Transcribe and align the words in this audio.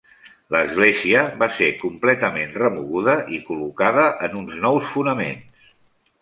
L'església 0.53 1.19
va 1.43 1.49
ser 1.57 1.67
completament 1.83 2.55
remoguda 2.63 3.15
i 3.37 3.39
col·locada 3.51 4.07
en 4.29 4.41
uns 4.41 4.57
nous 4.65 4.91
fonaments. 4.97 5.71